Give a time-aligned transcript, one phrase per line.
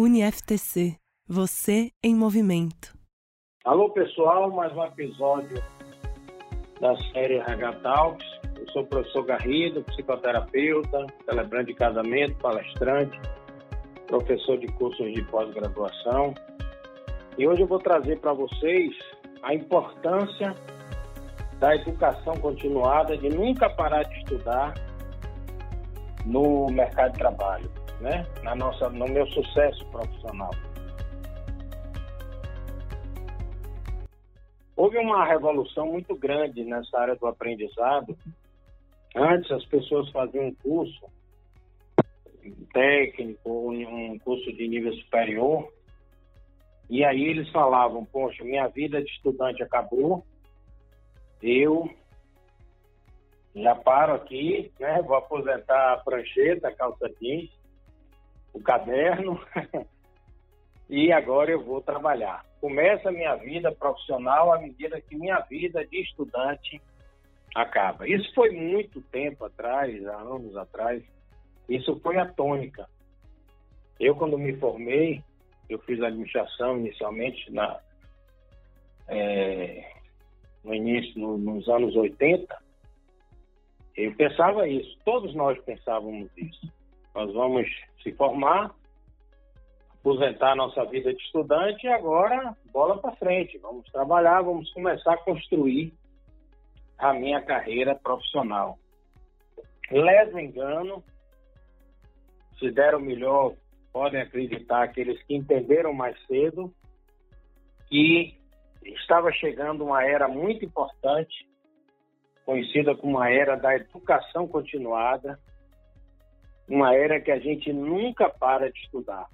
[0.00, 0.96] UniFTC.
[1.28, 2.94] Você em movimento.
[3.66, 5.62] Alô, pessoal, mais um episódio
[6.80, 8.26] da série RH Talks.
[8.58, 13.20] Eu sou o professor Garrido, psicoterapeuta, celebrante de casamento, palestrante,
[14.06, 16.32] professor de cursos de pós-graduação.
[17.36, 18.96] E hoje eu vou trazer para vocês
[19.42, 20.54] a importância
[21.58, 24.72] da educação continuada, de nunca parar de estudar
[26.24, 27.70] no mercado de trabalho,
[28.00, 28.26] né?
[28.42, 30.50] Na nossa, no meu sucesso profissional.
[34.76, 38.16] Houve uma revolução muito grande nessa área do aprendizado.
[39.14, 41.10] Antes as pessoas faziam um curso
[42.72, 45.70] técnico, um curso de nível superior,
[46.88, 50.24] e aí eles falavam, poxa, minha vida de estudante acabou,
[51.42, 51.88] eu
[53.54, 55.00] já paro aqui, né?
[55.02, 57.50] Vou aposentar a prancheta, a calça jeans,
[58.52, 59.40] o caderno
[60.88, 62.44] e agora eu vou trabalhar.
[62.60, 66.80] Começa a minha vida profissional à medida que minha vida de estudante
[67.54, 68.08] acaba.
[68.08, 71.02] Isso foi muito tempo atrás, há anos atrás.
[71.68, 72.88] Isso foi a tônica.
[73.98, 75.22] Eu, quando me formei,
[75.68, 77.78] eu fiz administração inicialmente na,
[79.08, 79.92] é,
[80.64, 82.70] no início, no, nos anos 80,
[83.96, 86.72] eu pensava isso, todos nós pensávamos isso.
[87.14, 87.66] Nós vamos
[88.02, 88.74] se formar,
[89.98, 93.58] aposentar nossa vida de estudante e agora bola para frente.
[93.58, 95.92] Vamos trabalhar, vamos começar a construir
[96.98, 98.78] a minha carreira profissional.
[99.90, 101.02] Leso engano,
[102.58, 103.54] se deram melhor,
[103.92, 106.72] podem acreditar aqueles que entenderam mais cedo
[107.88, 108.38] que
[108.84, 111.48] estava chegando uma era muito importante,
[112.44, 115.38] conhecida como a era da educação continuada,
[116.70, 119.28] uma era que a gente nunca para de estudar.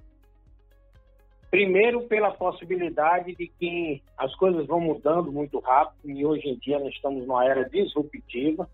[1.51, 6.79] Primeiro, pela possibilidade de que as coisas vão mudando muito rápido e hoje em dia
[6.79, 8.67] nós estamos numa era disruptiva,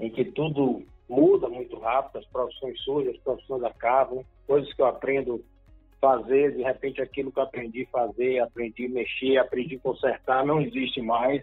[0.00, 4.86] em que tudo muda muito rápido, as profissões surgem, as profissões acabam, coisas que eu
[4.86, 5.42] aprendo
[6.00, 11.42] fazer, de repente aquilo que eu aprendi fazer, aprendi mexer, aprendi consertar, não existe mais.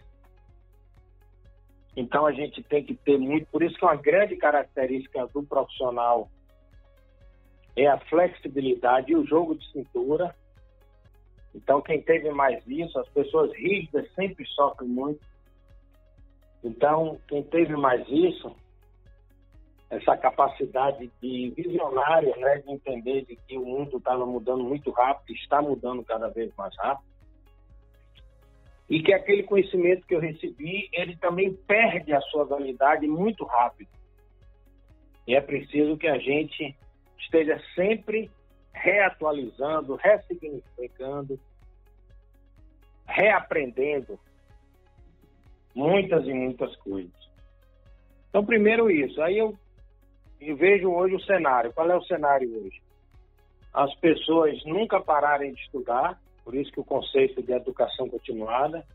[1.97, 6.29] Então a gente tem que ter muito, por isso que uma grande característica do profissional
[7.75, 10.35] é a flexibilidade e o jogo de cintura.
[11.55, 15.25] Então quem teve mais isso, as pessoas rígidas sempre sofrem muito.
[16.63, 18.55] Então quem teve mais isso
[19.89, 25.35] essa capacidade de visionária, né, de entender de que o mundo estava mudando muito rápido,
[25.35, 27.07] está mudando cada vez mais rápido,
[28.89, 33.89] e que aquele conhecimento que eu recebi, ele também perde a sua validade muito rápido.
[35.27, 36.75] E é preciso que a gente
[37.19, 38.31] esteja sempre
[38.73, 41.39] reatualizando, ressignificando,
[43.05, 44.17] reaprendendo
[45.75, 47.11] muitas e muitas coisas.
[48.29, 49.21] Então, primeiro isso.
[49.21, 49.57] Aí eu
[50.39, 51.73] e vejo hoje o cenário.
[51.73, 52.81] Qual é o cenário hoje?
[53.73, 58.85] As pessoas nunca pararem de estudar, por isso que o conceito de educação continuada.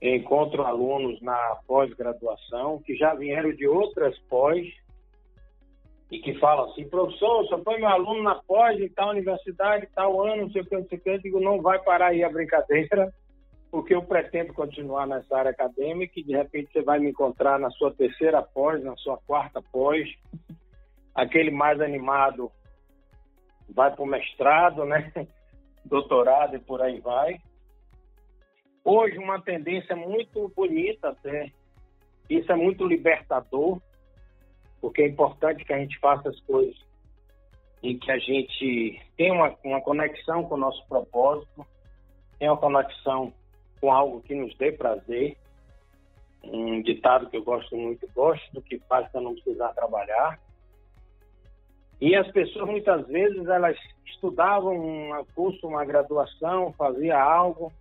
[0.00, 4.64] Encontro alunos na pós-graduação que já vieram de outras pós
[6.12, 10.24] e que falam assim, professor, só foi meu aluno na pós em tal universidade, tal
[10.24, 11.10] ano, não sei o que, não sei o que.
[11.10, 13.12] Eu digo, não vai parar aí a brincadeira,
[13.68, 17.70] porque eu pretendo continuar nessa área acadêmica e de repente você vai me encontrar na
[17.70, 20.08] sua terceira pós, na sua quarta pós,
[21.16, 22.48] aquele mais animado
[23.68, 25.10] vai para o mestrado, né?
[25.84, 27.40] Doutorado e por aí vai.
[28.84, 31.52] Hoje uma tendência muito bonita até,
[32.28, 33.80] isso é muito libertador,
[34.80, 36.78] porque é importante que a gente faça as coisas
[37.82, 41.66] e que a gente tenha uma, uma conexão com o nosso propósito,
[42.38, 43.32] tenha uma conexão
[43.80, 45.36] com algo que nos dê prazer.
[46.42, 50.38] Um ditado que eu gosto muito, gosto do que faz para não precisar trabalhar.
[52.00, 57.72] E as pessoas muitas vezes elas estudavam um curso, uma graduação, fazia algo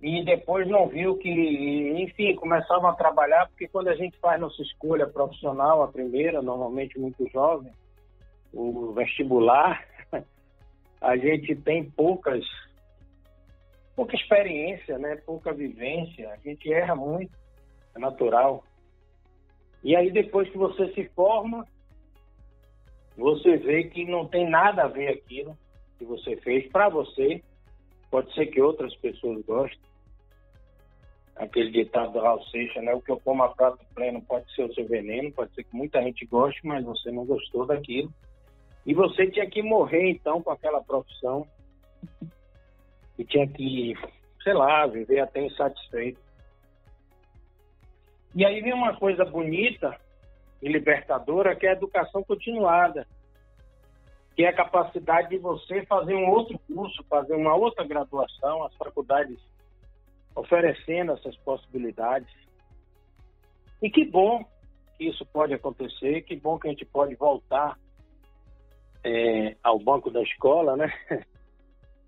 [0.00, 1.30] e depois não viu que,
[2.02, 6.98] enfim, começavam a trabalhar porque quando a gente faz nossa escolha profissional, a primeira, normalmente
[6.98, 7.72] muito jovem,
[8.52, 9.84] o vestibular,
[11.00, 12.44] a gente tem poucas
[13.94, 15.16] pouca experiência, né?
[15.26, 17.32] Pouca vivência, a gente erra muito,
[17.94, 18.64] é natural.
[19.84, 21.66] E aí depois que você se forma,
[23.16, 25.56] você vê que não tem nada a ver aquilo
[25.98, 27.42] que você fez para você.
[28.10, 29.78] Pode ser que outras pessoas gostem.
[31.36, 32.92] Aquele ditado do Raul Seixas, né?
[32.94, 35.74] O que eu como a prato pleno pode ser o seu veneno, pode ser que
[35.74, 38.12] muita gente goste, mas você não gostou daquilo.
[38.84, 41.46] E você tinha que morrer, então, com aquela profissão.
[43.18, 43.94] E tinha que,
[44.42, 46.20] sei lá, viver até insatisfeito.
[48.34, 49.98] E aí vem uma coisa bonita
[50.62, 53.06] e libertadora, que é a educação continuada.
[54.34, 58.74] Que é a capacidade de você fazer um outro curso, fazer uma outra graduação, as
[58.76, 59.38] faculdades
[60.34, 62.32] oferecendo essas possibilidades.
[63.82, 64.44] E que bom
[64.96, 67.78] que isso pode acontecer, que bom que a gente pode voltar
[69.04, 70.92] é, ao banco da escola, né?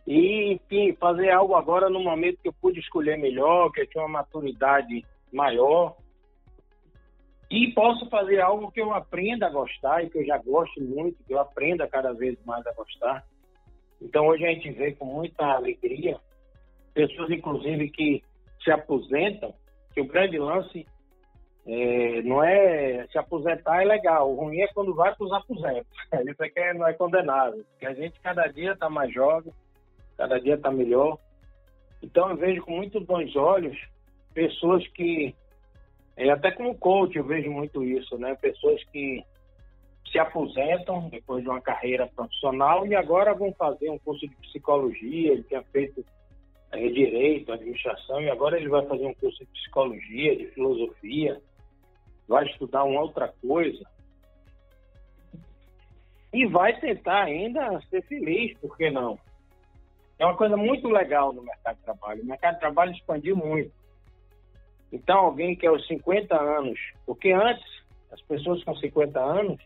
[0.06, 4.02] E, enfim, fazer algo agora no momento que eu pude escolher melhor, que eu tinha
[4.02, 5.96] uma maturidade maior.
[7.52, 11.22] E posso fazer algo que eu aprenda a gostar e que eu já gosto muito,
[11.22, 13.22] que eu aprenda cada vez mais a gostar.
[14.00, 16.18] Então, hoje a gente vê com muita alegria
[16.94, 18.24] pessoas, inclusive, que
[18.64, 19.54] se aposentam,
[19.92, 20.86] que o grande lance
[21.66, 25.92] é, não é se aposentar é legal, o ruim é quando vai para os aposentos.
[26.26, 29.52] Isso aqui é, não é condenável, porque a gente cada dia está mais jovem,
[30.16, 31.18] cada dia está melhor.
[32.02, 33.78] Então eu vejo com muito bons olhos
[34.32, 35.34] pessoas que,
[36.16, 38.34] é, até como coach eu vejo muito isso, né?
[38.34, 39.24] Pessoas que
[40.10, 45.32] se aposentam depois de uma carreira profissional e agora vão fazer um curso de psicologia,
[45.32, 46.04] ele tinha feito
[46.70, 51.40] é, direito, administração, e agora ele vai fazer um curso de psicologia, de filosofia,
[52.28, 53.84] vai estudar uma outra coisa
[56.32, 59.18] e vai tentar ainda ser feliz, por que não?
[60.18, 62.22] É uma coisa muito legal no mercado de trabalho.
[62.22, 63.72] O mercado de trabalho expandiu muito.
[64.92, 67.64] Então, alguém que é aos 50 anos, porque antes,
[68.12, 69.58] as pessoas com 50 anos,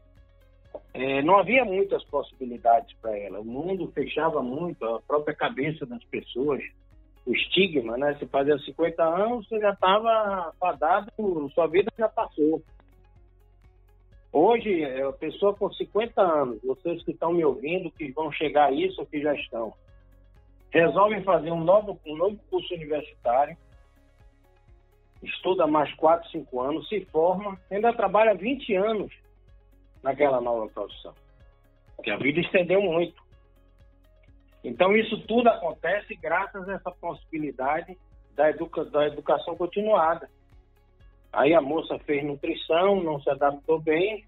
[0.94, 3.40] é, não havia muitas possibilidades para ela.
[3.40, 6.62] O mundo fechava muito, a própria cabeça das pessoas,
[7.26, 8.14] o estigma, né?
[8.18, 11.10] Se fazia 50 anos, você já estava fadado,
[11.52, 12.62] sua vida já passou.
[14.32, 18.66] Hoje, é, a pessoa com 50 anos, vocês que estão me ouvindo, que vão chegar
[18.66, 19.72] a isso que já estão,
[20.70, 23.56] resolvem fazer um novo, um novo curso universitário,
[25.26, 29.12] estuda mais 4, 5 anos, se forma, ainda trabalha 20 anos
[30.02, 31.14] naquela nova profissão.
[31.94, 33.20] Porque a vida estendeu muito.
[34.62, 37.96] Então, isso tudo acontece graças a essa possibilidade
[38.34, 40.28] da, educa da educação continuada.
[41.32, 44.24] Aí a moça fez nutrição, não se adaptou bem,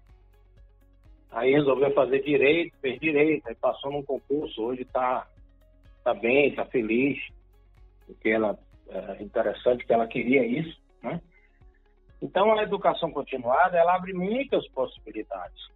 [1.31, 5.27] aí resolveu fazer direito, fez direito, aí passou num concurso, hoje está
[6.03, 7.17] tá bem, está feliz,
[8.05, 8.57] porque ela
[8.89, 11.21] é interessante que ela queria isso, né?
[12.21, 15.69] Então a educação continuada ela abre muitas possibilidades.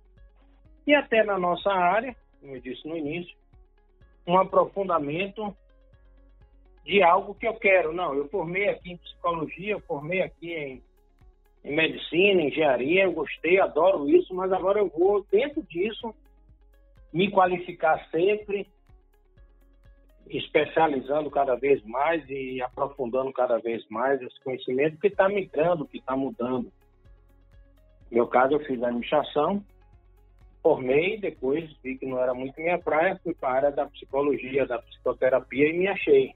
[0.86, 3.36] E até na nossa área, como eu disse no início,
[4.28, 5.56] um aprofundamento
[6.86, 7.94] de algo que eu quero.
[7.94, 10.84] Não, eu formei aqui em psicologia, eu formei aqui em,
[11.64, 16.14] em medicina, engenharia, eu gostei, adoro isso, mas agora eu vou, dentro disso,
[17.14, 18.68] me qualificar sempre,
[20.28, 25.98] especializando cada vez mais e aprofundando cada vez mais esse conhecimento que está migrando, que
[25.98, 26.72] está mudando.
[28.10, 29.64] No meu caso, eu fiz administração,
[30.62, 34.66] formei, depois vi que não era muito minha praia, fui para a área da psicologia,
[34.66, 36.34] da psicoterapia e me achei.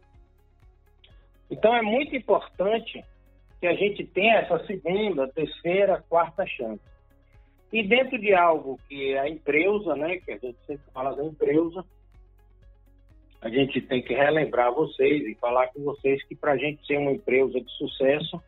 [1.50, 3.04] Então é muito importante
[3.60, 6.82] que a gente tenha essa segunda, terceira, quarta chance.
[7.72, 11.24] E dentro de algo que é a empresa, né, que a gente sempre fala da
[11.24, 11.84] empresa,
[13.42, 16.98] a gente tem que relembrar vocês e falar com vocês que para a gente ser
[16.98, 18.42] uma empresa de sucesso,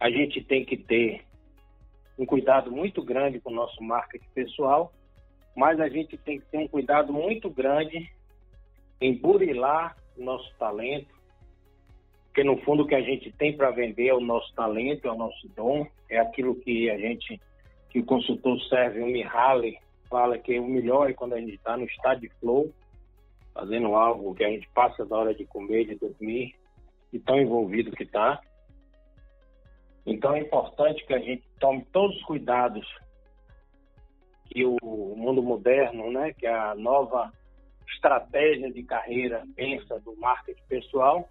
[0.00, 1.22] a gente tem que ter
[2.18, 4.92] um cuidado muito grande com o nosso marketing pessoal,
[5.54, 8.10] mas a gente tem que ter um cuidado muito grande
[9.00, 11.12] em burilar o nosso talento,
[12.26, 15.12] porque no fundo o que a gente tem para vender é o nosso talento, é
[15.12, 17.38] o nosso dom, é aquilo que a gente,
[17.90, 21.76] que o consultor serve, o Mihaly, fala que o melhor é quando a gente está
[21.76, 22.72] no estado de flow,
[23.54, 26.54] fazendo algo que a gente passa da hora de comer, de dormir,
[27.12, 28.40] e tão envolvido que está.
[30.06, 32.86] Então é importante que a gente tome todos os cuidados
[34.46, 37.32] que o mundo moderno, né, que a nova
[37.88, 41.28] estratégia de carreira pensa do marketing pessoal,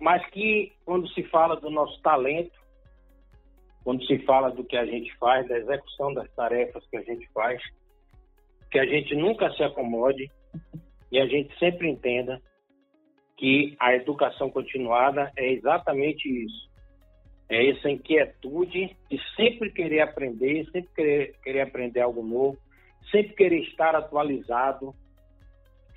[0.00, 2.58] mas que quando se fala do nosso talento,
[3.84, 7.26] quando se fala do que a gente faz, da execução das tarefas que a gente
[7.32, 7.62] faz,
[8.70, 10.30] que a gente nunca se acomode
[11.10, 12.40] e a gente sempre entenda
[13.36, 16.66] que a educação continuada é exatamente isso
[17.48, 22.58] é essa inquietude de sempre querer aprender, sempre querer, querer aprender algo novo,
[23.10, 24.94] sempre querer estar atualizado,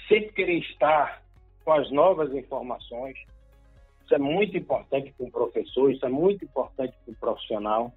[0.07, 1.23] sempre querer estar
[1.65, 3.17] com as novas informações.
[4.03, 7.93] Isso é muito importante para um professor, isso é muito importante para o profissional.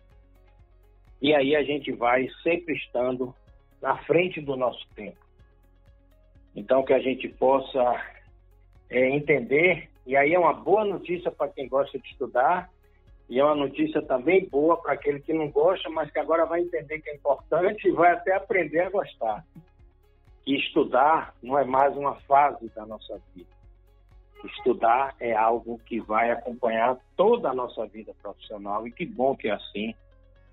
[1.20, 3.34] E aí a gente vai sempre estando
[3.80, 5.18] na frente do nosso tempo.
[6.54, 8.00] Então, que a gente possa
[8.90, 12.70] é, entender, e aí é uma boa notícia para quem gosta de estudar,
[13.28, 16.60] e é uma notícia também boa para aquele que não gosta, mas que agora vai
[16.60, 19.44] entender que é importante e vai até aprender a gostar.
[20.44, 23.50] Que estudar não é mais uma fase da nossa vida.
[24.44, 29.48] Estudar é algo que vai acompanhar toda a nossa vida profissional, e que bom que
[29.48, 29.94] é assim,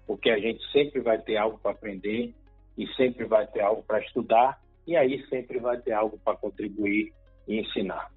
[0.08, 2.34] porque a gente sempre vai ter algo para aprender
[2.78, 4.58] e sempre vai ter algo para estudar,
[4.90, 7.14] e aí sempre vai ter algo para contribuir
[7.48, 8.12] e ensinar,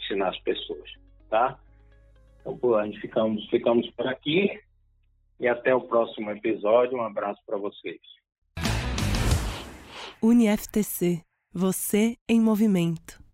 [0.00, 0.90] ensinar as pessoas,
[1.30, 1.56] tá?
[2.40, 4.60] Então, pô, a gente ficamos, ficamos por aqui
[5.38, 6.98] e até o próximo episódio.
[6.98, 8.00] Um abraço para vocês.
[10.20, 11.22] UniFTC,
[11.54, 13.27] você em movimento.